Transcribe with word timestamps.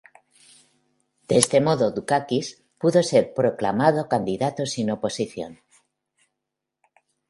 De 1.29 1.35
este 1.43 1.57
modo, 1.67 1.85
Dukakis 1.97 2.47
pudo 2.81 2.99
ser 3.11 3.23
proclamado 3.39 4.01
candidato 4.13 4.61
sin 4.73 4.85
oposición. 4.97 5.51